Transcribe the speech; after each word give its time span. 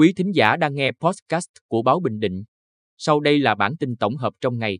Quý 0.00 0.12
thính 0.16 0.32
giả 0.34 0.56
đang 0.56 0.74
nghe 0.74 0.92
podcast 1.00 1.46
của 1.68 1.82
Báo 1.82 2.00
Bình 2.00 2.20
Định. 2.20 2.44
Sau 2.98 3.20
đây 3.20 3.38
là 3.38 3.54
bản 3.54 3.76
tin 3.76 3.96
tổng 3.96 4.16
hợp 4.16 4.32
trong 4.40 4.58
ngày. 4.58 4.78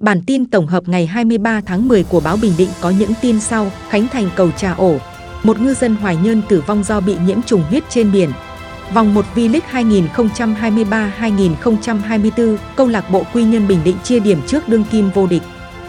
Bản 0.00 0.20
tin 0.26 0.50
tổng 0.50 0.66
hợp 0.66 0.88
ngày 0.88 1.06
23 1.06 1.60
tháng 1.60 1.88
10 1.88 2.04
của 2.04 2.20
báo 2.20 2.36
Bình 2.42 2.52
Định 2.58 2.68
có 2.80 2.92
những 2.98 3.10
tin 3.22 3.40
sau. 3.40 3.70
Khánh 3.88 4.06
Thành 4.08 4.30
cầu 4.36 4.50
Trà 4.50 4.72
Ổ. 4.74 4.98
Một 5.42 5.60
ngư 5.60 5.74
dân 5.74 5.96
Hoài 5.96 6.16
Nhơn 6.16 6.42
tử 6.48 6.62
vong 6.66 6.82
do 6.82 7.00
bị 7.00 7.16
nhiễm 7.26 7.42
trùng 7.42 7.62
huyết 7.62 7.82
trên 7.88 8.12
biển. 8.12 8.30
Vòng 8.94 9.14
1 9.14 9.24
V-League 9.34 9.96
2023-2024, 11.20 12.56
câu 12.76 12.88
lạc 12.88 13.10
bộ 13.10 13.22
Quy 13.34 13.44
Nhơn 13.44 13.68
Bình 13.68 13.80
Định 13.84 13.96
chia 14.04 14.20
điểm 14.20 14.38
trước 14.46 14.68
đương 14.68 14.84
kim 14.90 15.10
vô 15.10 15.26
địch. 15.26 15.42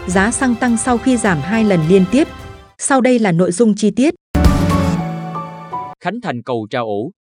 Giá 0.07 0.31
xăng 0.31 0.55
tăng 0.55 0.77
sau 0.77 0.97
khi 0.97 1.17
giảm 1.17 1.39
2 1.39 1.63
lần 1.63 1.79
liên 1.89 2.05
tiếp. 2.11 2.27
Sau 2.79 3.01
đây 3.01 3.19
là 3.19 3.31
nội 3.31 3.51
dung 3.51 3.75
chi 3.75 3.91
tiết. 3.91 4.13
Khánh 5.99 6.21
Thành 6.21 6.43
cầu 6.43 6.67
Trà 6.69 6.79
Ổ. 6.79 7.11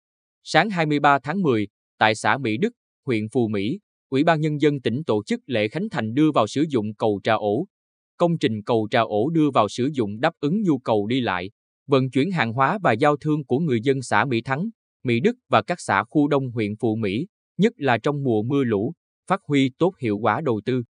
Sáng 0.45 0.71
23 0.71 1.19
tháng 1.23 1.43
10, 1.43 1.69
tại 1.99 2.15
xã 2.15 2.39
Mỹ 2.39 2.57
Đức, 2.61 2.73
huyện 3.07 3.29
Phù 3.33 3.49
Mỹ, 3.49 3.79
Ủy 4.09 4.25
ban 4.25 4.41
Nhân 4.41 4.61
dân 4.61 4.81
tỉnh 4.81 5.03
tổ 5.07 5.23
chức 5.27 5.41
lễ 5.47 5.69
Khánh 5.69 5.89
Thành 5.91 6.15
đưa 6.15 6.31
vào 6.35 6.47
sử 6.47 6.65
dụng 6.69 6.95
cầu 6.95 7.21
Trà 7.23 7.35
Ổ. 7.35 7.67
Công 8.17 8.39
trình 8.39 8.63
cầu 8.63 8.89
Trà 8.91 9.01
Ổ 9.01 9.31
đưa 9.31 9.51
vào 9.55 9.69
sử 9.69 9.91
dụng 9.93 10.21
đáp 10.21 10.33
ứng 10.41 10.63
nhu 10.63 10.79
cầu 10.79 11.07
đi 11.07 11.21
lại, 11.21 11.51
vận 11.87 12.11
chuyển 12.11 12.31
hàng 12.31 12.53
hóa 12.53 12.79
và 12.83 12.93
giao 12.93 13.17
thương 13.17 13.45
của 13.45 13.59
người 13.59 13.81
dân 13.83 14.03
xã 14.03 14.25
Mỹ 14.25 14.43
Thắng, 14.43 14.69
Mỹ 15.05 15.21
Đức 15.21 15.37
và 15.49 15.63
các 15.63 15.81
xã 15.81 16.05
khu 16.05 16.29
đông 16.29 16.51
huyện 16.51 16.77
Phù 16.81 16.97
Mỹ, 16.97 17.27
nhất 17.59 17.73
là 17.77 17.99
trong 17.99 18.23
mùa 18.23 18.43
mưa 18.43 18.65
lũ, 18.65 18.93
phát 19.29 19.41
huy 19.49 19.71
tốt 19.79 19.93
hiệu 20.01 20.19
quả 20.19 20.41
đầu 20.41 20.61
tư. 20.65 20.83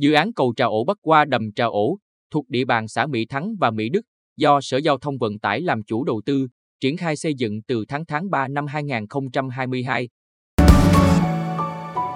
Dự 0.00 0.12
án 0.12 0.32
cầu 0.32 0.52
Trà 0.56 0.64
Ổ 0.64 0.84
bắc 0.84 0.98
qua 1.02 1.24
đầm 1.24 1.52
Trà 1.52 1.64
Ổ, 1.64 1.98
thuộc 2.30 2.48
địa 2.48 2.64
bàn 2.64 2.88
xã 2.88 3.06
Mỹ 3.06 3.26
Thắng 3.26 3.54
và 3.60 3.70
Mỹ 3.70 3.88
Đức, 3.88 4.00
do 4.38 4.60
Sở 4.62 4.76
Giao 4.76 4.98
thông 4.98 5.18
Vận 5.18 5.38
tải 5.38 5.60
làm 5.60 5.82
chủ 5.82 6.04
đầu 6.04 6.20
tư, 6.26 6.46
triển 6.80 6.96
khai 6.96 7.16
xây 7.16 7.34
dựng 7.34 7.62
từ 7.66 7.84
tháng 7.88 8.04
tháng 8.04 8.30
3 8.30 8.48
năm 8.48 8.66
2022. 8.66 10.08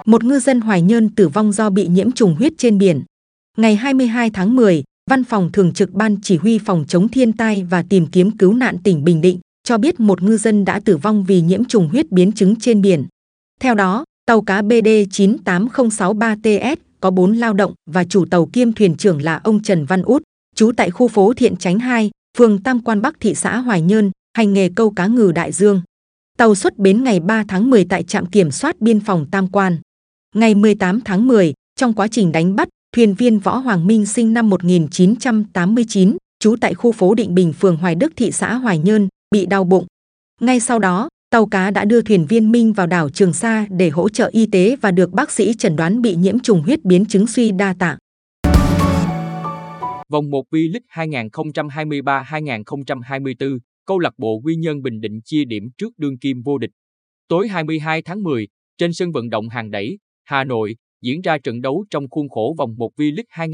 Một 0.05 0.23
ngư 0.23 0.39
dân 0.39 0.61
Hoài 0.61 0.81
Nhơn 0.81 1.09
tử 1.15 1.27
vong 1.27 1.51
do 1.51 1.69
bị 1.69 1.87
nhiễm 1.87 2.11
trùng 2.11 2.35
huyết 2.35 2.53
trên 2.57 2.77
biển. 2.77 3.03
Ngày 3.57 3.75
22 3.75 4.29
tháng 4.29 4.55
10, 4.55 4.83
Văn 5.09 5.23
phòng 5.23 5.51
Thường 5.51 5.73
trực 5.73 5.91
Ban 5.91 6.21
Chỉ 6.21 6.37
huy 6.37 6.59
Phòng 6.59 6.85
chống 6.87 7.07
thiên 7.09 7.33
tai 7.33 7.63
và 7.63 7.83
tìm 7.89 8.07
kiếm 8.07 8.37
cứu 8.37 8.53
nạn 8.53 8.77
tỉnh 8.83 9.03
Bình 9.03 9.21
Định 9.21 9.39
cho 9.63 9.77
biết 9.77 9.99
một 9.99 10.21
ngư 10.21 10.37
dân 10.37 10.65
đã 10.65 10.79
tử 10.79 10.97
vong 10.97 11.23
vì 11.23 11.41
nhiễm 11.41 11.65
trùng 11.65 11.89
huyết 11.89 12.11
biến 12.11 12.31
chứng 12.31 12.55
trên 12.55 12.81
biển. 12.81 13.05
Theo 13.59 13.75
đó, 13.75 14.05
tàu 14.25 14.41
cá 14.41 14.61
BD 14.61 14.87
98063TS 15.11 16.75
có 16.99 17.11
4 17.11 17.33
lao 17.33 17.53
động 17.53 17.73
và 17.91 18.03
chủ 18.03 18.25
tàu 18.25 18.45
kiêm 18.45 18.73
thuyền 18.73 18.95
trưởng 18.95 19.21
là 19.21 19.41
ông 19.43 19.61
Trần 19.61 19.85
Văn 19.85 20.01
Út, 20.01 20.23
trú 20.55 20.71
tại 20.77 20.91
khu 20.91 21.07
phố 21.07 21.33
Thiện 21.33 21.55
Chánh 21.55 21.79
2, 21.79 22.11
phường 22.37 22.63
Tam 22.63 22.79
Quan 22.79 23.01
Bắc 23.01 23.19
thị 23.19 23.35
xã 23.35 23.57
Hoài 23.57 23.81
Nhơn, 23.81 24.11
hành 24.37 24.53
nghề 24.53 24.69
câu 24.75 24.91
cá 24.91 25.07
ngừ 25.07 25.31
đại 25.31 25.51
dương. 25.51 25.81
Tàu 26.37 26.55
xuất 26.55 26.77
bến 26.77 27.03
ngày 27.03 27.19
3 27.19 27.43
tháng 27.47 27.69
10 27.69 27.85
tại 27.85 28.03
trạm 28.03 28.25
kiểm 28.25 28.51
soát 28.51 28.81
biên 28.81 28.99
phòng 28.99 29.25
Tam 29.31 29.47
Quan. 29.47 29.77
Ngày 30.35 30.55
18 30.55 31.01
tháng 31.01 31.27
10, 31.27 31.53
trong 31.75 31.93
quá 31.93 32.07
trình 32.07 32.31
đánh 32.31 32.55
bắt, 32.55 32.69
thuyền 32.95 33.13
viên 33.13 33.39
Võ 33.39 33.57
Hoàng 33.57 33.87
Minh 33.87 34.05
sinh 34.05 34.33
năm 34.33 34.49
1989, 34.49 36.17
trú 36.39 36.55
tại 36.61 36.73
khu 36.73 36.91
phố 36.91 37.15
Định 37.15 37.35
Bình 37.35 37.53
phường 37.53 37.77
Hoài 37.77 37.95
Đức 37.95 38.13
thị 38.15 38.31
xã 38.31 38.53
Hoài 38.55 38.79
Nhơn, 38.79 39.07
bị 39.31 39.45
đau 39.45 39.63
bụng. 39.63 39.85
Ngay 40.41 40.59
sau 40.59 40.79
đó, 40.79 41.09
tàu 41.29 41.45
cá 41.45 41.71
đã 41.71 41.85
đưa 41.85 42.01
thuyền 42.01 42.25
viên 42.25 42.51
Minh 42.51 42.73
vào 42.73 42.87
đảo 42.87 43.09
Trường 43.09 43.33
Sa 43.33 43.65
để 43.69 43.89
hỗ 43.89 44.09
trợ 44.09 44.29
y 44.33 44.45
tế 44.45 44.75
và 44.81 44.91
được 44.91 45.11
bác 45.11 45.31
sĩ 45.31 45.53
chẩn 45.53 45.75
đoán 45.75 46.01
bị 46.01 46.15
nhiễm 46.15 46.39
trùng 46.39 46.61
huyết 46.61 46.85
biến 46.85 47.05
chứng 47.05 47.27
suy 47.27 47.51
đa 47.51 47.73
tạng. 47.79 47.97
Vòng 50.13 50.29
1 50.29 50.43
V-League 50.51 50.87
2023-2024, 50.89 53.59
câu 53.85 53.99
lạc 53.99 54.13
bộ 54.17 54.41
Quy 54.43 54.55
Nhơn 54.55 54.81
Bình 54.81 54.99
Định 54.99 55.21
chia 55.25 55.45
điểm 55.45 55.69
trước 55.77 55.97
đương 55.97 56.17
kim 56.17 56.41
vô 56.41 56.57
địch. 56.57 56.71
Tối 57.27 57.47
22 57.47 58.01
tháng 58.01 58.23
10, 58.23 58.47
trên 58.77 58.93
sân 58.93 59.11
vận 59.11 59.29
động 59.29 59.49
Hàng 59.49 59.71
Đẩy, 59.71 59.99
Hà 60.23 60.43
Nội, 60.43 60.75
diễn 61.01 61.21
ra 61.21 61.37
trận 61.37 61.61
đấu 61.61 61.85
trong 61.89 62.09
khuôn 62.09 62.29
khổ 62.29 62.55
vòng 62.57 62.75
1 62.77 62.91
V-League 62.97 63.51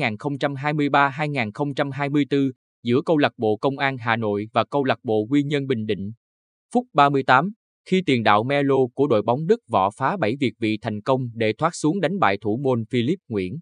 2023-2024 1.18 2.52
giữa 2.84 3.02
câu 3.06 3.18
lạc 3.18 3.34
bộ 3.38 3.58
Công 3.58 3.78
an 3.78 3.98
Hà 3.98 4.16
Nội 4.16 4.48
và 4.54 4.64
câu 4.64 4.84
lạc 4.84 5.00
bộ 5.04 5.26
Quy 5.30 5.44
Nhơn 5.44 5.68
Bình 5.68 5.86
Định. 5.86 6.12
Phút 6.74 6.86
38, 6.94 7.52
khi 7.86 8.02
tiền 8.06 8.24
đạo 8.24 8.44
Melo 8.44 8.78
của 8.94 9.08
đội 9.08 9.22
bóng 9.22 9.48
Đức 9.48 9.60
võ 9.70 9.90
phá 9.98 10.18
bảy 10.18 10.36
việt 10.40 10.54
vị 10.60 10.78
thành 10.82 11.02
công 11.02 11.30
để 11.34 11.54
thoát 11.58 11.76
xuống 11.76 12.00
đánh 12.00 12.20
bại 12.20 12.38
thủ 12.42 12.60
môn 12.64 12.86
Philip 12.86 13.20
Nguyễn. 13.28 13.60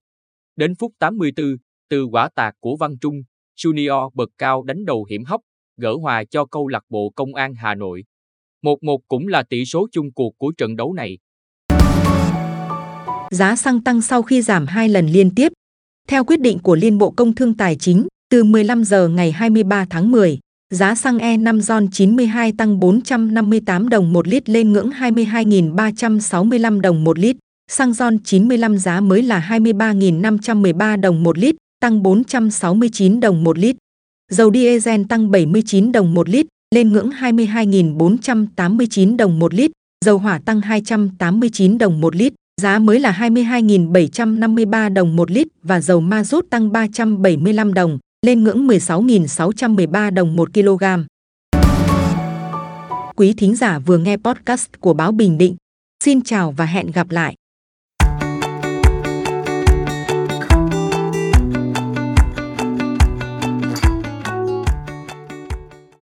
Đến 0.56 0.74
phút 0.80 0.94
84, 1.00 1.56
từ 1.90 2.06
quả 2.06 2.30
tạc 2.36 2.54
của 2.60 2.76
Văn 2.76 2.98
Trung, 3.02 3.16
Junior 3.58 4.10
bật 4.14 4.30
cao 4.38 4.64
đánh 4.64 4.86
đầu 4.86 5.06
hiểm 5.10 5.24
hóc, 5.24 5.42
gỡ 5.78 5.94
hòa 6.02 6.24
cho 6.24 6.46
câu 6.46 6.68
lạc 6.68 6.84
bộ 6.90 7.12
Công 7.16 7.36
an 7.36 7.54
Hà 7.56 7.76
Nội. 7.76 8.04
1-1 8.64 8.98
cũng 9.08 9.28
là 9.28 9.44
tỷ 9.44 9.66
số 9.66 9.88
chung 9.92 10.12
cuộc 10.12 10.38
của 10.38 10.52
trận 10.58 10.76
đấu 10.76 10.94
này. 10.94 11.18
Giá 13.32 13.56
xăng 13.56 13.84
tăng 13.84 14.02
sau 14.02 14.22
khi 14.22 14.42
giảm 14.42 14.66
hai 14.66 14.90
lần 14.90 15.08
liên 15.08 15.36
tiếp. 15.36 15.52
Theo 16.08 16.24
quyết 16.24 16.42
định 16.42 16.60
của 16.60 16.76
Liên 16.76 16.98
Bộ 16.98 17.12
Công 17.12 17.36
Thương 17.36 17.54
Tài 17.54 17.76
chính, 17.76 18.08
từ 18.30 18.44
15 18.44 18.84
giờ 18.84 19.08
ngày 19.08 19.32
23 19.32 19.86
tháng 19.90 20.12
10, 20.12 20.40
giá 20.70 20.96
xăng 20.96 21.18
E5 21.18 21.60
RON 21.60 21.88
92 21.92 22.52
tăng 22.58 22.80
458 22.80 23.90
đồng 23.90 24.14
một 24.14 24.28
lít 24.28 24.50
lên 24.50 24.72
ngưỡng 24.72 24.90
22.365 24.90 26.82
đồng 26.82 27.04
một 27.04 27.20
lít. 27.20 27.38
Xăng 27.72 27.94
RON 27.94 28.20
95 28.24 28.78
giá 28.78 29.00
mới 29.00 29.24
là 29.24 29.48
23.513 29.50 31.02
đồng 31.02 31.24
một 31.24 31.38
lít, 31.38 31.56
tăng 31.80 32.04
469 32.04 33.20
đồng 33.20 33.44
một 33.44 33.58
lít. 33.58 33.76
Dầu 34.32 34.52
diesel 34.54 35.02
tăng 35.10 35.32
79 35.32 35.92
đồng 35.92 36.14
một 36.14 36.30
lít, 36.30 36.46
lên 36.76 36.92
ngưỡng 36.92 37.10
22.489 37.10 39.18
đồng 39.18 39.40
một 39.40 39.54
lít. 39.54 39.72
Dầu 40.06 40.18
hỏa 40.18 40.40
tăng 40.46 40.62
289 40.62 41.78
đồng 41.78 42.02
một 42.02 42.16
lít, 42.16 42.34
giá 42.62 42.80
mới 42.80 43.00
là 43.00 43.12
22.753 43.12 44.94
đồng 44.94 45.16
một 45.16 45.32
lít 45.32 45.48
và 45.64 45.82
dầu 45.82 46.00
ma 46.00 46.24
rút 46.24 46.50
tăng 46.50 46.72
375 46.72 47.74
đồng, 47.74 48.00
lên 48.26 48.44
ngưỡng 48.44 48.68
16.613 48.68 50.14
đồng 50.14 50.36
một 50.36 50.54
kg. 50.54 50.84
Quý 53.16 53.34
thính 53.34 53.56
giả 53.56 53.80
vừa 53.80 53.98
nghe 53.98 54.18
podcast 54.18 54.68
của 54.80 54.94
báo 54.94 55.12
Bình 55.12 55.38
Định. 55.38 55.56
Xin 56.04 56.22
chào 56.22 56.52
và 56.52 56.66
hẹn 56.66 56.92
gặp 56.92 57.12
lại. 57.12 57.36